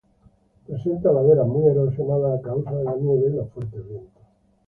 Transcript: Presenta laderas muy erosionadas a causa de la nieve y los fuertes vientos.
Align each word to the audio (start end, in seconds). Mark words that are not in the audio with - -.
Presenta 0.65 1.11
laderas 1.11 1.47
muy 1.47 1.69
erosionadas 1.69 2.39
a 2.39 2.41
causa 2.41 2.71
de 2.71 2.83
la 2.85 2.95
nieve 2.95 3.29
y 3.29 3.35
los 3.35 3.49
fuertes 3.51 3.87
vientos. 3.87 4.23